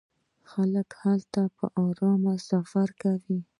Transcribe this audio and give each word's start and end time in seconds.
خلک 0.51 0.89
هلته 1.03 1.41
په 1.57 1.65
ارامۍ 1.85 2.37
سفر 2.49 2.87
کوي. 3.01 3.39